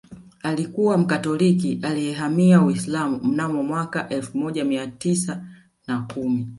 [0.43, 5.45] Alikuwa Mkatoliki aliyehamia Uislamu mnamo mwaka elfu moja mia tisa
[5.87, 6.47] na kumi